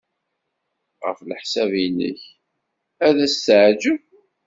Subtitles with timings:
[1.05, 2.21] Ɣef leḥsab-nnek,
[3.07, 4.01] ad as-teɛjeb?